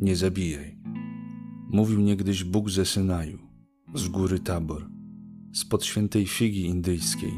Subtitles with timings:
[0.00, 0.78] nie zabijaj.
[1.70, 3.38] Mówił niegdyś Bóg ze Synaju,
[3.94, 4.90] z góry Tabor,
[5.52, 7.32] spod świętej figi indyjskiej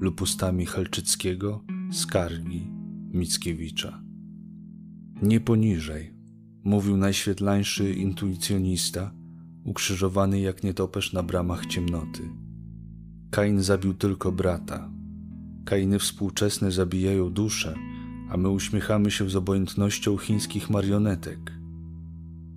[0.00, 2.70] lub ustami Helczyckiego, Skargi,
[3.12, 4.02] Mickiewicza.
[5.22, 6.14] Nie poniżej,
[6.64, 9.12] mówił najświetlańszy intuicjonista,
[9.64, 12.22] ukrzyżowany jak nietoperz na bramach ciemnoty.
[13.30, 14.92] Kain zabił tylko brata.
[15.64, 17.74] Kainy współczesne zabijają duszę,
[18.30, 21.51] a my uśmiechamy się z obojętnością chińskich marionetek.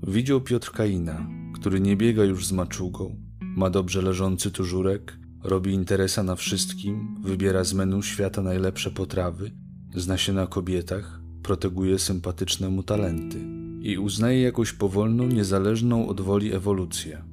[0.07, 6.23] Widział Piotr Kaina, który nie biega już z maczugą, ma dobrze leżący tużurek, robi interesa
[6.23, 9.51] na wszystkim, wybiera z menu świata najlepsze potrawy,
[9.95, 13.39] zna się na kobietach, proteguje sympatyczne mu talenty
[13.81, 17.23] i uznaje jakąś powolną, niezależną od woli ewolucję.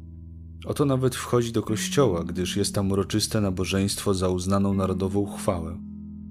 [0.64, 5.78] Oto nawet wchodzi do kościoła, gdyż jest tam uroczyste nabożeństwo za uznaną narodową chwałę.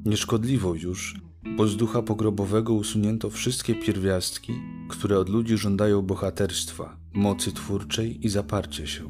[0.05, 1.21] Nieszkodliwą już,
[1.57, 4.53] bo z ducha pogrobowego usunięto wszystkie pierwiastki,
[4.91, 9.09] które od ludzi żądają bohaterstwa, mocy twórczej i zaparcia się.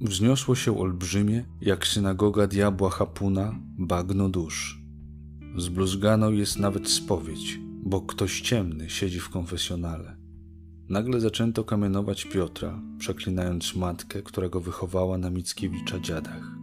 [0.00, 4.82] Wzniosło się olbrzymie, jak synagoga diabła Hapuna, bagno dusz.
[5.56, 10.16] Zbluzganą jest nawet spowiedź, bo ktoś ciemny siedzi w konfesjonale.
[10.88, 16.56] Nagle zaczęto kamienować Piotra, przeklinając matkę, która go wychowała na Mickiewicza dziadach.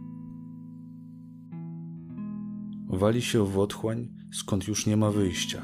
[2.88, 5.62] Wali się w otchłań, skąd już nie ma wyjścia.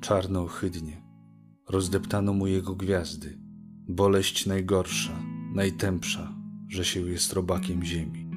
[0.00, 1.11] Czarno ohydnie.
[1.68, 3.38] Rozdeptano mu jego gwiazdy.
[3.88, 5.22] Boleść najgorsza,
[5.54, 6.34] najtępsza,
[6.68, 8.30] że się jest robakiem ziemi.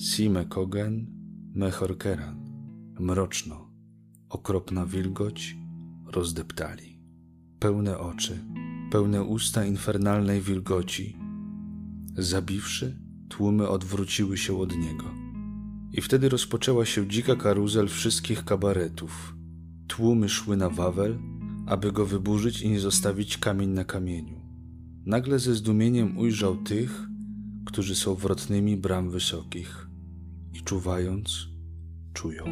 [0.00, 1.06] Sime Kogen,
[1.54, 2.50] Mechorkeran.
[3.00, 3.70] Mroczno,
[4.28, 5.56] okropna wilgoć,
[6.06, 7.00] rozdeptali.
[7.58, 8.44] Pełne oczy,
[8.90, 11.16] pełne usta infernalnej wilgoci.
[12.16, 15.04] Zabiwszy, tłumy odwróciły się od niego.
[15.92, 19.34] I wtedy rozpoczęła się dzika karuzel wszystkich kabaretów.
[19.86, 21.18] Tłumy szły na Wawel,
[21.70, 24.40] aby go wyburzyć i nie zostawić kamień na kamieniu.
[25.06, 27.06] Nagle ze zdumieniem ujrzał tych,
[27.64, 29.88] którzy są wrotnymi bram wysokich
[30.54, 31.48] i czuwając,
[32.14, 32.44] czują.